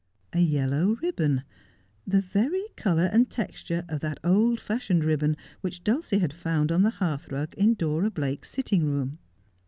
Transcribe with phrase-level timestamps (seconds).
[0.33, 1.43] A yellow ribbon,
[2.07, 6.81] the very colour and texture of that old fashioned ribbon which Dulcie had found on
[6.81, 9.19] the hearth rug in Dora Blake's sitting room.